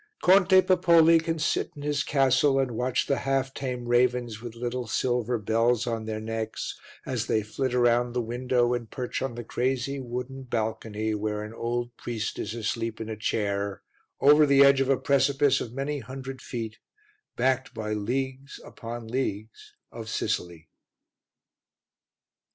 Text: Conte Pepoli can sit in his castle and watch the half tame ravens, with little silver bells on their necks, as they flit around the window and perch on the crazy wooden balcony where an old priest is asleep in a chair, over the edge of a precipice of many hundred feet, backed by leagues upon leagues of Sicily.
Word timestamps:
Conte 0.23 0.63
Pepoli 0.63 1.19
can 1.19 1.37
sit 1.37 1.69
in 1.75 1.83
his 1.83 2.01
castle 2.01 2.57
and 2.59 2.71
watch 2.71 3.05
the 3.05 3.19
half 3.19 3.53
tame 3.53 3.87
ravens, 3.87 4.41
with 4.41 4.55
little 4.55 4.87
silver 4.87 5.37
bells 5.37 5.85
on 5.85 6.05
their 6.07 6.19
necks, 6.19 6.75
as 7.05 7.27
they 7.27 7.43
flit 7.43 7.75
around 7.75 8.13
the 8.13 8.19
window 8.23 8.73
and 8.73 8.89
perch 8.89 9.21
on 9.21 9.35
the 9.35 9.43
crazy 9.43 9.99
wooden 9.99 10.41
balcony 10.41 11.13
where 11.13 11.43
an 11.43 11.53
old 11.53 11.95
priest 11.97 12.39
is 12.39 12.55
asleep 12.55 12.99
in 12.99 13.09
a 13.09 13.15
chair, 13.15 13.83
over 14.19 14.47
the 14.47 14.63
edge 14.63 14.81
of 14.81 14.89
a 14.89 14.97
precipice 14.97 15.61
of 15.61 15.71
many 15.71 15.99
hundred 15.99 16.41
feet, 16.41 16.79
backed 17.35 17.71
by 17.75 17.93
leagues 17.93 18.59
upon 18.65 19.07
leagues 19.07 19.75
of 19.91 20.09
Sicily. 20.09 20.67